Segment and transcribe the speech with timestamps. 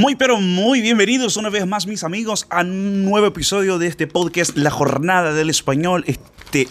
[0.00, 4.06] Muy pero muy bienvenidos una vez más mis amigos a un nuevo episodio de este
[4.06, 6.04] podcast La Jornada del Español.
[6.06, 6.66] Este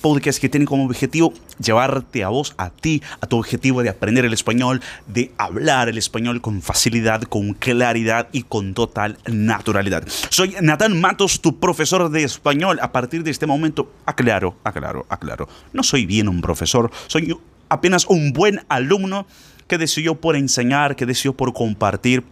[0.00, 4.24] podcast que tiene como objetivo llevarte a vos, a ti, a tu objetivo de aprender
[4.24, 10.04] el español, de hablar el español con facilidad, con claridad y con total naturalidad.
[10.30, 12.78] Soy Natán Matos, tu profesor de español.
[12.80, 15.48] A partir de este momento, aclaro, aclaro, aclaro.
[15.72, 17.36] No soy bien un profesor, soy
[17.70, 19.26] apenas un buen alumno
[19.66, 22.22] que decidió por enseñar, que decidió por compartir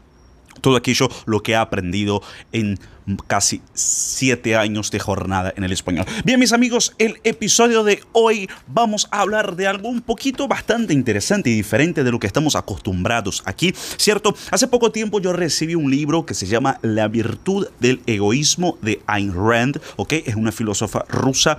[0.61, 2.79] todo aquello lo que ha aprendido en
[3.27, 6.07] casi siete años de jornada en el español.
[6.25, 10.93] Bien, mis amigos, el episodio de hoy vamos a hablar de algo un poquito bastante
[10.93, 14.35] interesante y diferente de lo que estamos acostumbrados aquí, ¿cierto?
[14.51, 19.01] Hace poco tiempo yo recibí un libro que se llama La virtud del egoísmo de
[19.07, 20.13] Ayn Rand, ¿ok?
[20.25, 21.59] Es una filósofa rusa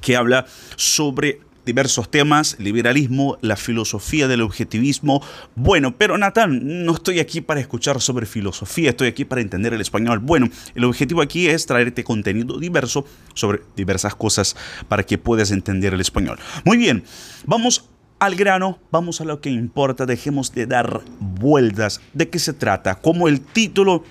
[0.00, 5.22] que habla sobre diversos temas, liberalismo, la filosofía del objetivismo.
[5.56, 9.80] Bueno, pero Natán, no estoy aquí para escuchar sobre filosofía, estoy aquí para entender el
[9.80, 10.20] español.
[10.20, 14.56] Bueno, el objetivo aquí es traerte contenido diverso sobre diversas cosas
[14.88, 16.38] para que puedas entender el español.
[16.64, 17.04] Muy bien,
[17.44, 22.00] vamos al grano, vamos a lo que importa, dejemos de dar vueltas.
[22.14, 22.94] ¿De qué se trata?
[22.94, 24.04] Como el título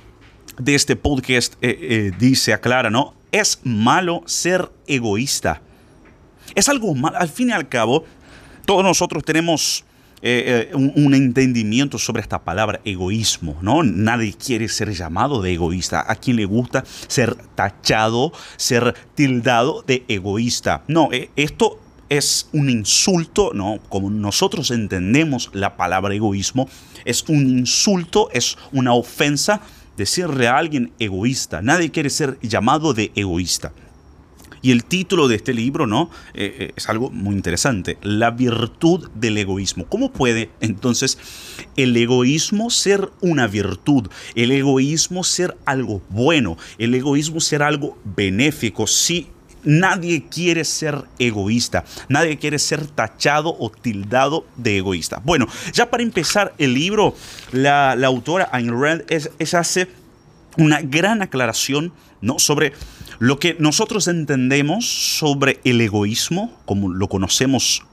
[0.60, 3.14] de este podcast eh, eh, dice, aclara, ¿no?
[3.32, 5.62] Es malo ser egoísta.
[6.54, 7.16] Es algo mal.
[7.16, 8.06] Al fin y al cabo,
[8.66, 9.84] todos nosotros tenemos
[10.22, 13.84] eh, eh, un, entendimiento sobre esta palabra egoísmo, ¿no?
[13.84, 16.04] Nadie quiere ser llamado de egoísta.
[16.08, 20.84] A quien le gusta ser tachado, ser tildado de egoísta.
[20.88, 21.80] No, eh, esto
[22.10, 23.80] es un insulto, ¿no?
[23.90, 26.68] Como nosotros entendemos la palabra egoísmo,
[27.04, 29.62] es un insulto, es una ofensa
[29.96, 31.62] decirle a alguien egoísta.
[31.62, 33.74] Nadie quiere ser llamado de egoísta.
[34.66, 36.10] Y el título de este libro, ¿no?
[36.34, 38.00] Eh, eh, es algo muy interesante.
[38.02, 39.86] La virtud del egoísmo.
[39.86, 41.20] ¿Cómo puede entonces
[41.76, 44.10] el egoísmo ser una virtud?
[44.34, 46.58] El egoísmo ser algo bueno.
[46.80, 48.88] El egoísmo ser algo benéfico.
[48.88, 49.28] Si
[49.66, 55.22] nadie quiere ser egoísta, nadie quiere ser tachado o tildado de egoísta.
[55.24, 57.16] Bueno, ya para empezar el libro,
[57.52, 59.88] la, autora Ayn Rand es, hace
[60.58, 62.40] una gran aclaración ¿no?
[62.40, 62.74] sobre
[63.20, 64.86] lo que nosotros entendemos
[65.18, 67.84] sobre el egoísmo, como lo conocemos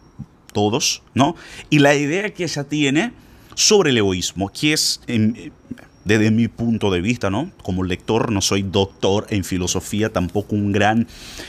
[0.53, 1.35] todos, ¿no?
[1.71, 3.13] Y la idea que ella tiene
[3.55, 5.01] sobre el egoísmo, que es,
[6.05, 7.51] desde mi punto de vista, ¿no?
[7.63, 11.07] Como lector, no soy doctor en filosofía, tampoco un gran,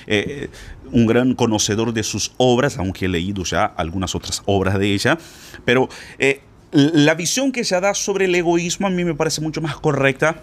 [0.07, 0.49] eh,
[0.91, 5.17] un gran conocedor de sus obras, aunque he leído ya algunas otras obras de ella,
[5.65, 6.41] pero eh,
[6.71, 10.41] la visión que ella da sobre el egoísmo a mí me parece mucho más correcta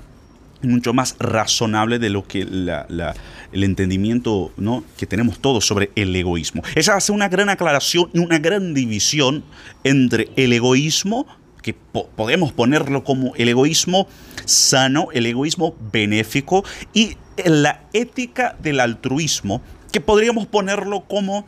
[0.62, 4.52] mucho más razonable de lo que el entendimiento
[4.96, 6.62] que tenemos todos sobre el egoísmo.
[6.74, 9.44] Ella hace una gran aclaración y una gran división
[9.84, 11.26] entre el egoísmo,
[11.62, 14.08] que podemos ponerlo como el egoísmo
[14.44, 19.62] sano, el egoísmo benéfico, y la ética del altruismo,
[19.92, 21.46] que podríamos ponerlo como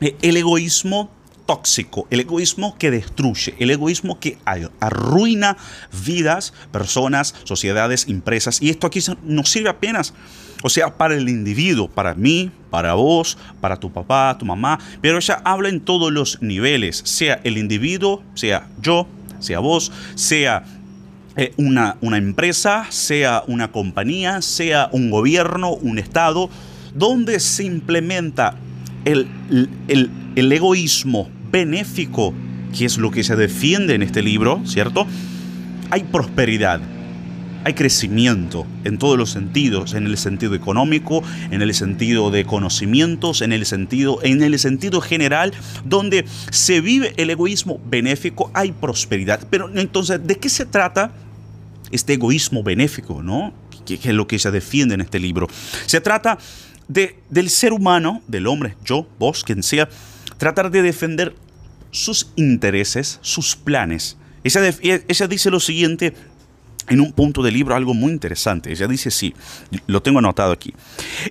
[0.00, 1.10] eh, el egoísmo
[1.48, 4.36] tóxico, el egoísmo que destruye, el egoísmo que
[4.80, 5.56] arruina
[6.04, 8.60] vidas, personas, sociedades, empresas.
[8.60, 10.12] Y esto aquí nos sirve apenas,
[10.62, 15.16] o sea, para el individuo, para mí, para vos, para tu papá, tu mamá, pero
[15.16, 20.64] ella habla en todos los niveles, sea el individuo, sea yo, sea vos, sea
[21.34, 26.50] eh, una, una, empresa, sea una compañía, sea un gobierno, un estado,
[26.94, 28.54] donde se implementa
[29.06, 29.26] el,
[29.88, 32.34] el, el egoísmo benéfico,
[32.76, 35.06] que es lo que se defiende en este libro, ¿cierto?
[35.90, 36.80] Hay prosperidad,
[37.64, 43.42] hay crecimiento en todos los sentidos, en el sentido económico, en el sentido de conocimientos,
[43.42, 45.52] en el sentido, en el sentido general,
[45.84, 49.46] donde se vive el egoísmo benéfico, hay prosperidad.
[49.50, 51.12] Pero entonces, ¿de qué se trata
[51.90, 53.52] este egoísmo benéfico, no?
[53.84, 55.48] Que, es lo que se defiende en este libro.
[55.86, 56.38] Se trata
[56.86, 59.88] de, del ser humano, del hombre, yo, vos, quien sea,
[60.38, 61.34] tratar de defender
[61.90, 64.16] sus intereses, sus planes.
[64.44, 66.14] Ella, dice lo siguiente
[66.88, 68.72] en un punto del libro, algo muy interesante.
[68.72, 69.34] Ella dice sí,
[69.86, 70.72] lo tengo anotado aquí.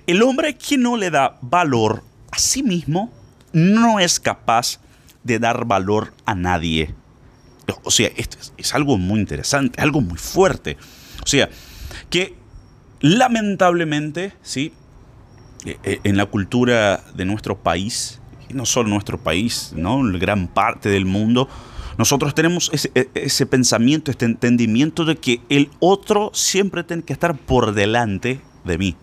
[0.06, 3.12] El hombre que no le da valor a sí mismo
[3.52, 4.78] no es capaz
[5.24, 6.94] de dar valor a nadie.
[7.82, 10.76] O sea, esto es, es algo muy interesante, algo muy fuerte.
[11.22, 11.48] O sea,
[12.08, 12.34] que
[13.00, 14.72] lamentablemente, ¿sí?
[15.64, 18.17] E, e, en la cultura de nuestro país,
[18.52, 20.02] no solo nuestro país, ¿no?
[20.18, 21.48] gran parte del mundo,
[21.98, 27.12] nosotros tenemos ese, e, ese, pensamiento, este entendimiento de que el otro siempre tiene que
[27.12, 28.96] estar por delante de mí.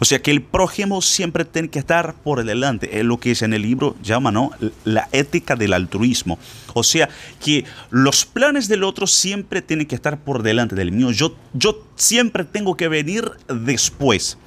[0.00, 2.98] O sea que el prójimo siempre tiene que estar por delante.
[2.98, 4.50] Es lo que es en el libro llama, ¿no?
[4.84, 6.38] La ética del altruismo.
[6.74, 7.08] O sea
[7.42, 11.10] que los planes del otro siempre tienen que estar por delante del mío.
[11.10, 14.38] Yo, yo siempre tengo que venir después.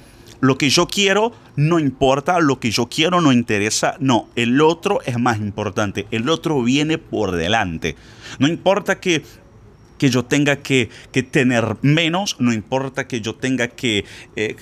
[0.42, 3.94] Lo que yo quiero no importa, lo que yo quiero no interesa.
[4.00, 6.06] No, el otro es más importante.
[6.10, 7.96] El otro viene por delante.
[8.38, 9.22] No importa que
[10.02, 10.90] que yo tenga que,
[11.30, 14.04] tener menos, no importa que yo tenga que
[14.34, 14.56] eh,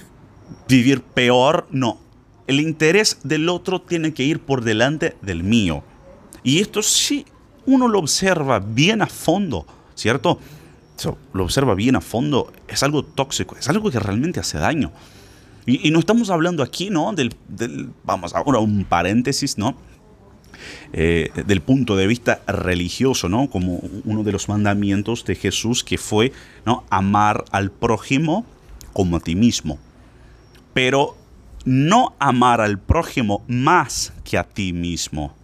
[0.68, 1.98] vivir peor, no.
[2.46, 5.82] El interés del otro tiene que ir por delante del mío.
[6.42, 7.24] Y esto sí,
[7.64, 10.38] uno lo observa bien a fondo, ¿cierto?
[11.32, 14.92] lo observa bien a fondo, es algo tóxico, es algo que realmente hace daño.
[15.66, 17.12] Y, no estamos hablando aquí, ¿no?
[17.12, 17.34] Del,
[18.04, 19.76] vamos, ahora un paréntesis, ¿no?
[20.92, 23.48] Eh, del punto de vista religioso, ¿no?
[23.48, 26.32] Como uno de los mandamientos de Jesús que fue,
[26.66, 26.84] ¿no?
[26.90, 28.44] Amar al prójimo
[28.92, 29.78] como a ti mismo
[30.72, 31.16] pero
[31.64, 35.34] no amar al prójimo más que a ti mismo.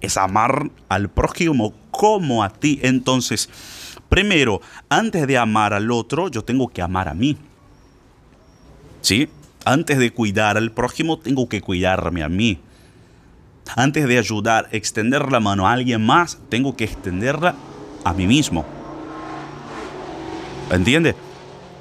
[0.00, 2.78] Es amar al prójimo como a ti.
[2.82, 3.48] Entonces,
[4.08, 7.36] primero, antes de amar al otro, yo tengo que amar a mí.
[9.00, 9.28] ¿Sí?
[9.64, 12.58] Antes de cuidar al prójimo, tengo que cuidarme a mí.
[13.76, 17.54] Antes de ayudar, extender la mano a alguien más, tengo que extenderla
[18.04, 18.64] a mí mismo.
[20.70, 21.14] ¿Entiende?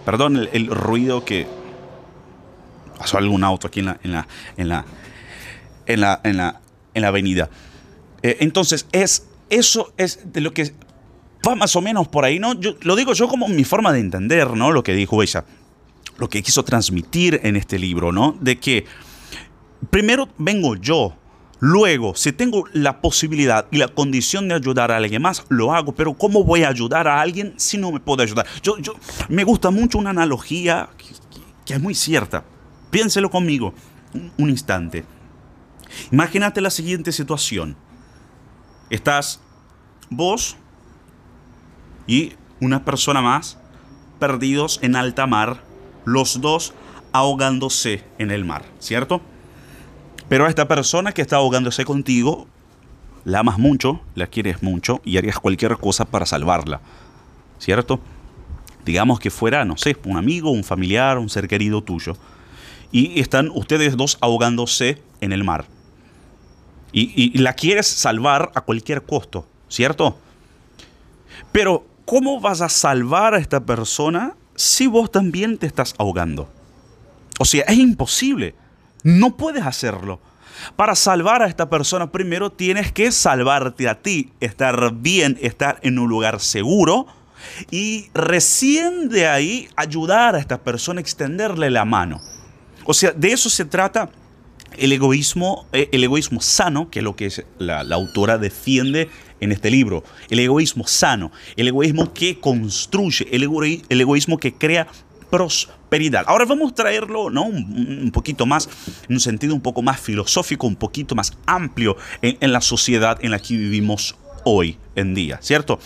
[0.05, 1.47] Perdón el ruido que,
[2.97, 4.85] pasó algún auto aquí en la, en la, en la,
[5.85, 6.61] en la, en la,
[6.93, 7.49] en la avenida.
[8.21, 10.73] Eh, entonces, es, eso es de lo que
[11.45, 12.53] va más o menos por ahí, ¿no?
[12.53, 14.71] Yo, lo digo yo como mi forma de entender, ¿no?
[14.71, 15.43] Lo que dijo ella,
[16.17, 18.37] lo que quiso transmitir en este libro, ¿no?
[18.39, 18.85] De que
[19.89, 21.15] primero vengo yo,
[21.65, 25.95] Luego, si tengo la posibilidad y la condición de ayudar a alguien más, lo hago.
[25.95, 28.45] Pero ¿cómo voy a ayudar a alguien si no me puedo ayudar?
[28.61, 28.95] Yo, yo
[29.29, 30.89] me gusta mucho una analogía
[31.65, 32.43] que es muy cierta.
[32.91, 33.73] Piénselo conmigo
[34.37, 35.05] un instante.
[36.11, 37.77] Imagínate la siguiente situación.
[38.89, 39.39] Estás
[40.09, 40.57] vos
[42.07, 43.57] y una persona más
[44.19, 45.63] perdidos en alta mar,
[46.05, 46.73] los dos
[47.11, 49.21] ahogándose en el mar, ¿cierto?
[50.29, 52.47] Pero a esta persona que está ahogándose contigo,
[53.25, 56.81] la amas mucho, la quieres mucho y harías cualquier cosa para salvarla,
[57.59, 57.99] ¿cierto?
[58.85, 62.15] Digamos que fuera, no sé, un amigo, un familiar, un ser querido tuyo
[62.93, 65.65] y están ustedes dos ahogándose en el mar.
[66.95, 70.15] Y, la quieres salvar a cualquier costo, ¿cierto?
[71.51, 76.49] Pero, ¿cómo vas a salvar a esta persona si vos también te estás ahogando?
[77.39, 78.55] O sea, es imposible.
[79.03, 80.19] No puedes hacerlo.
[80.75, 85.99] Para salvar a esta persona, primero tienes que salvarte a ti, estar bien, estar en
[85.99, 87.07] un lugar seguro
[87.71, 92.21] y recién de ahí ayudar a esta persona, extenderle la mano.
[92.85, 94.09] O sea, de eso se trata
[94.77, 99.09] el egoísmo, eh, el egoísmo sano, que es lo que la, autora defiende
[99.43, 100.03] en este libro.
[100.29, 103.43] El egoísmo sano, el egoísmo que construye, el,
[103.89, 104.87] el egoísmo que crea
[105.29, 106.25] prosperidad.
[106.27, 107.45] Ahora vamos a traerlo ¿no?
[107.45, 108.69] un, poquito más,
[109.09, 113.31] en un sentido un poco más filosófico, un poquito más amplio en, la sociedad en
[113.31, 115.79] la que vivimos hoy en día, ¿cierto?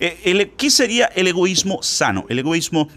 [0.00, 2.24] Eh, ¿Qué sería el egoísmo sano?
[2.30, 2.88] El egoísmo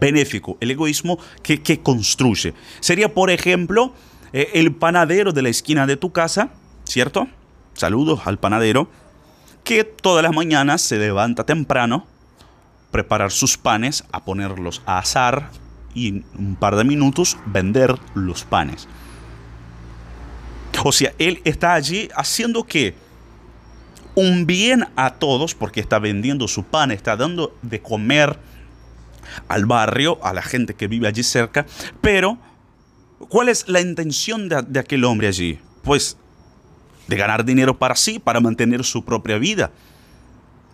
[0.00, 2.54] benéfico, el egoísmo que, construye.
[2.80, 3.92] Sería, por ejemplo,
[4.32, 6.50] eh, el panadero de la esquina de tu casa,
[6.84, 7.28] ¿cierto?
[7.74, 8.88] Saludos al panadero,
[9.66, 12.06] que todas las mañanas se levanta temprano,
[12.92, 15.50] preparar sus panes, a ponerlos a asar
[15.92, 18.86] y en un par de minutos vender los panes.
[20.84, 22.94] O sea, él está allí haciendo que
[24.14, 28.38] un bien a todos porque está vendiendo su pan, está dando de comer
[29.48, 31.66] al barrio, a la gente que vive allí cerca,
[32.00, 32.38] pero
[33.28, 35.58] ¿cuál es la intención de, aquel hombre allí?
[35.82, 36.16] Pues
[37.06, 39.70] de ganar dinero para sí, para mantener su propia vida.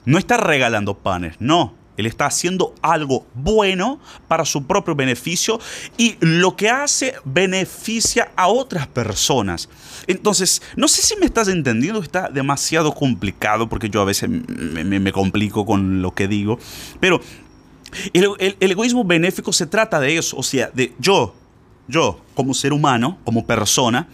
[0.05, 1.75] No está regalando panes, no.
[1.99, 5.61] Él está haciendo algo bueno para su propio beneficio
[5.99, 9.69] y lo que hace beneficia a otras personas.
[10.07, 15.12] Entonces, no sé si me estás entendiendo, está demasiado complicado porque yo a veces me
[15.12, 16.59] complico con lo que digo,
[16.99, 17.21] pero
[18.12, 21.35] el, egoísmo benéfico se trata de eso, o sea, de yo,
[21.89, 24.09] yo como ser humano, como persona,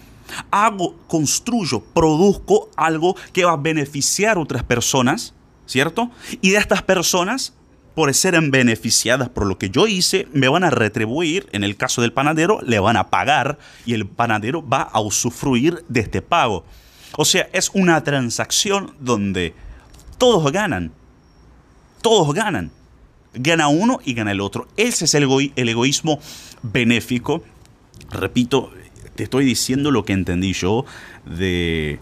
[0.51, 5.35] hago, construyo, produzco algo que va a beneficiar a otras personas,
[5.67, 6.11] ¿cierto?
[6.41, 7.55] Y de estas personas,
[7.95, 12.03] por ser beneficiadas por lo que yo hice, me van a retribuir, en el caso
[12.03, 16.65] del panadero, le van a pagar y el panadero va a usufruir de este pago.
[17.17, 19.55] O sea, es una transacción donde
[20.19, 20.93] todos ganan.
[22.03, 22.71] Todos ganan
[23.35, 24.67] gana uno y gana el otro.
[24.77, 25.25] Ese es el
[25.69, 26.19] egoísmo
[26.63, 27.43] benéfico
[28.11, 28.71] repito,
[29.19, 30.87] te estoy diciendo lo que entendí yo
[31.27, 31.99] de,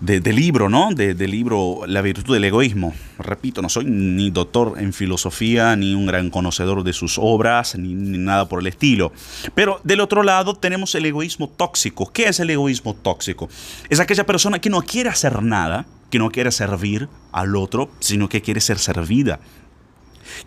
[0.00, 0.88] libro, ¿no?
[0.94, 2.94] del libro La virtud del egoísmo.
[3.18, 7.92] Repito, no soy ni doctor en filosofía, ni un gran conocedor de sus obras, ni,
[7.92, 9.12] nada por el estilo.
[9.54, 12.10] Pero del otro lado tenemos el egoísmo tóxico.
[12.10, 13.50] ¿Qué es el egoísmo tóxico?
[13.90, 18.30] Es aquella persona que no quiere hacer nada, que no quiere servir al otro, sino
[18.30, 19.40] que quiere ser servida.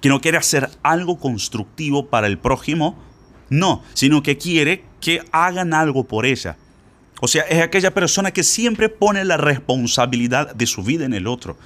[0.02, 2.98] Que no quiere hacer algo constructivo para el prójimo,
[3.52, 6.58] no, sino que quiere que hagan algo por ella.
[7.20, 11.28] O sea, es aquella persona que siempre pone la responsabilidad de su vida en el
[11.28, 11.58] otro.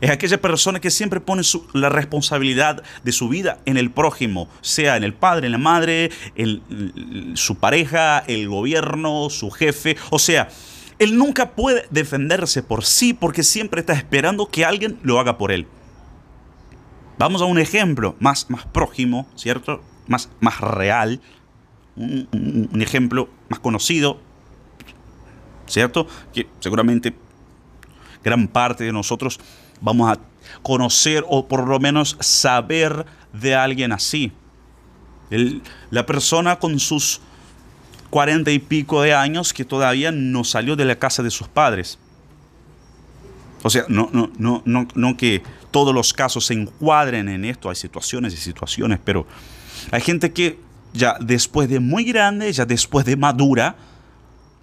[0.00, 1.42] Es aquella persona que siempre pone
[1.74, 6.10] la responsabilidad de su vida en el prójimo, sea en el padre, en la madre,
[6.34, 9.96] en su pareja, el gobierno, su jefe.
[10.10, 10.48] O sea,
[10.98, 15.52] él nunca puede defenderse por sí porque siempre está esperando que alguien lo haga por
[15.52, 15.66] él.
[17.18, 19.82] Vamos a un ejemplo más, más prójimo, ¿cierto?
[20.06, 21.20] Más, más real.
[21.96, 24.20] un ejemplo más conocido,
[25.66, 26.06] ¿cierto?
[26.32, 27.14] Que seguramente
[28.22, 29.38] gran parte de nosotros
[29.80, 30.20] vamos a
[30.62, 34.32] conocer o por lo menos saber de alguien así.
[35.90, 37.20] la persona con sus
[38.10, 41.98] cuarenta y pico de años que todavía no salió de la casa de sus padres.
[43.62, 47.68] O sea, no, no, no, no, no que todos los casos se encuadren en esto,
[47.68, 49.26] hay situaciones y situaciones, pero
[49.90, 50.58] hay gente que
[50.92, 53.76] ya después de muy grande, ya después de madura,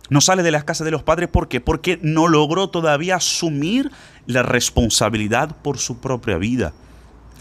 [0.09, 1.61] no sale de las casas de los padres, ¿por qué?
[1.61, 3.91] Porque no logró todavía asumir
[4.25, 6.73] la responsabilidad por su propia vida.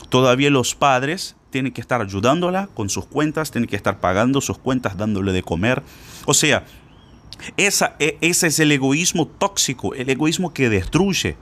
[0.08, 4.58] Todavía los padres tienen que estar ayudándola con sus cuentas, tienen que estar pagando sus
[4.58, 5.82] cuentas, dándole de comer.
[6.24, 6.64] O sea,
[7.56, 11.36] esa, e, ese es el egoísmo tóxico, el egoísmo que destruye.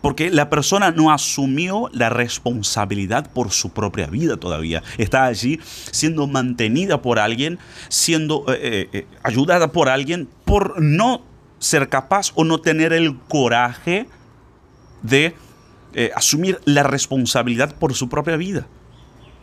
[0.00, 4.82] Porque la persona no asumió la responsabilidad por su propia vida todavía.
[4.96, 11.22] Está allí siendo mantenida por alguien, siendo eh, eh, eh, ayudada por alguien por no
[11.58, 14.06] ser capaz o no tener el coraje
[15.02, 15.34] de
[16.14, 18.68] asumir la responsabilidad por su propia vida.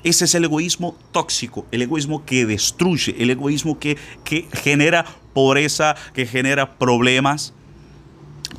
[0.05, 5.95] Ese es el egoísmo tóxico, el egoísmo que destruye, el egoísmo que, que genera pobreza,
[6.13, 7.54] que genera problemas,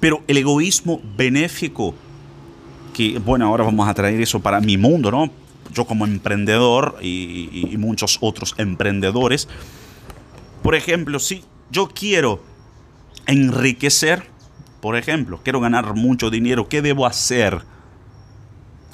[0.00, 1.94] pero el egoísmo benéfico,
[2.94, 5.30] que bueno, ahora vamos a traer eso para mi mundo, ¿no?
[5.72, 9.48] Yo como emprendedor y, muchos otros emprendedores,
[10.62, 12.42] por ejemplo, si yo quiero
[13.26, 14.28] enriquecer,
[14.80, 17.62] por ejemplo, quiero ganar mucho dinero, ¿qué debo hacer?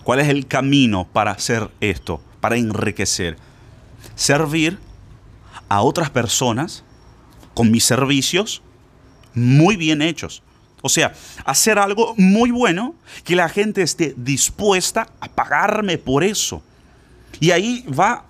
[0.03, 3.37] ¿Cuál es el camino para hacer esto, para enriquecer?
[4.15, 4.79] Servir
[5.69, 6.85] a otras personas
[7.55, 8.63] con mis servicios
[9.35, 10.43] muy bien hechos.
[10.83, 16.63] O sea, hacer algo muy bueno que la gente esté dispuesta a pagarme por eso.
[17.41, 18.25] Y ahí va,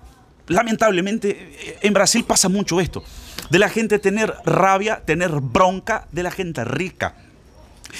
[0.47, 3.03] lamentablemente, en Brasil pasa mucho esto,
[3.49, 7.15] de la gente tener rabia, tener bronca de la gente rica.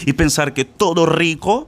[0.06, 1.68] Y pensar que todo rico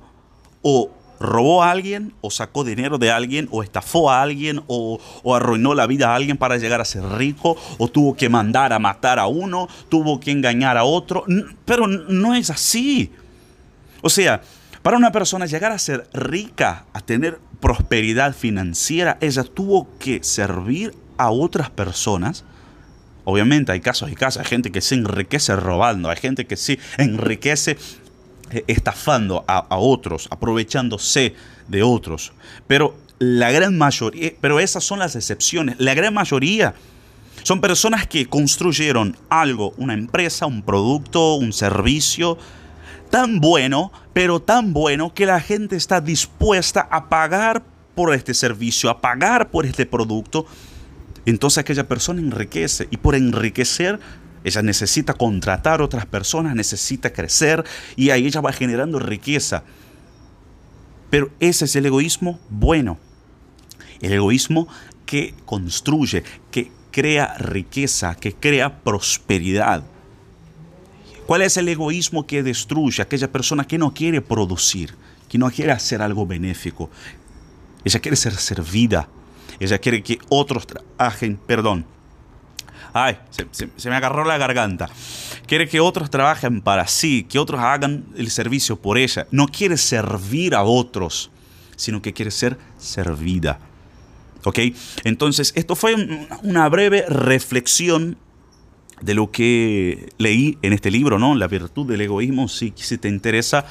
[0.62, 5.00] o robó a alguien, o sacó dinero de alguien, o estafó a alguien, o,
[5.36, 8.80] arruinó la vida a alguien para llegar a ser rico, o tuvo que mandar a
[8.80, 11.26] matar a uno, tuvo que engañar a otro.
[11.66, 13.12] Pero no es así.
[14.02, 14.42] O sea,
[14.82, 20.94] para una persona llegar a ser rica, a tener prosperidad financiera, ella tuvo que servir
[21.18, 22.44] a otras personas.
[23.24, 26.78] Obviamente hay casos y casos, hay gente que se enriquece robando, hay gente que se
[27.00, 27.78] enriquece
[28.68, 31.36] estafando a, otros, aprovechándose
[31.68, 32.34] de otros.
[32.68, 36.76] Pero la gran mayoría, pero esas son las excepciones, la gran mayoría
[37.44, 42.38] son personas que construyeron algo, una empresa, un producto, un servicio
[43.10, 48.90] tan bueno, pero tan bueno que la gente está dispuesta a pagar por este servicio,
[48.90, 50.46] a pagar por este producto.
[51.26, 54.00] Entonces aquella persona enriquece y por enriquecer
[54.46, 57.64] ella necesita contratar otras personas, necesita crecer
[57.96, 59.64] y ahí ella va generando riqueza.
[61.10, 63.00] Pero ese es el egoísmo bueno.
[64.02, 64.68] El egoísmo
[65.08, 69.84] que construye, que crea riqueza, que crea prosperidad.
[71.26, 73.02] ¿Cuál es el egoísmo que destruye?
[73.02, 74.94] Aquella persona que no quiere producir,
[75.28, 76.92] que no quiere hacer algo benéfico.
[77.84, 79.10] Ella quiere ser servida.
[79.60, 81.88] Ella quiere que otros trabajen, perdón,
[82.96, 84.90] ay, se, me agarró la garganta.
[85.48, 89.28] Quiere que otros trabajen para sí, que otros hagan el servicio por ella.
[89.32, 91.30] No quiere servir a otros,
[91.76, 93.60] sino que quiere ser servida.
[94.46, 94.60] ¿Ok?
[95.04, 95.94] Entonces, esto fue
[96.42, 98.18] una breve reflexión
[99.02, 101.36] de lo que leí en este libro, ¿no?
[101.36, 102.48] La virtud del egoísmo.
[102.48, 103.66] Si, te interesa,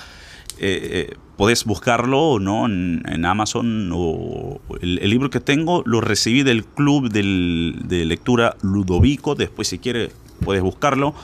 [0.59, 2.67] eh, eh, podés buscarlo ¿no?
[2.67, 9.69] en, Amazon o el, libro que tengo lo recibí del club de lectura Ludovico, después
[9.69, 10.13] si quieres
[10.45, 11.15] puedes buscarlo.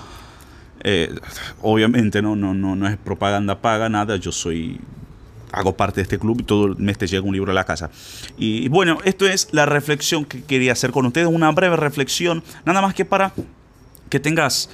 [0.83, 1.15] Eh,
[1.61, 4.81] obviamente no, no, no, no es propaganda paga, nada, yo soy
[5.53, 7.65] hago parte de este club y todo el mes te llega un libro a la
[7.65, 7.91] casa.
[8.39, 12.81] Y bueno, esto es la reflexión que quería hacer con ustedes, una breve reflexión, nada
[12.81, 13.33] más que para
[14.09, 14.71] que tengas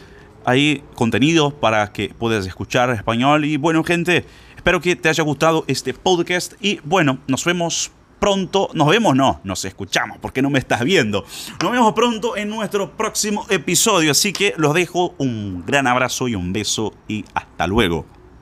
[0.47, 3.45] ahí contenido para que puedas escuchar español.
[3.45, 4.25] Y bueno, gente,
[4.57, 8.71] espero que te haya gustado este podcast y bueno, nos vemos pronto.
[8.73, 11.25] Nos vemos, no, nos escuchamos porque no me estás viendo.
[11.63, 14.13] Nos vemos pronto en nuestro próximo episodio.
[14.13, 18.16] Así que los dejo un gran abrazo y un beso y hasta luego.